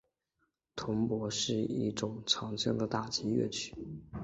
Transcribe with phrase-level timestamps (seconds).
[0.75, 3.71] 铜钹是一种常见的打击乐器。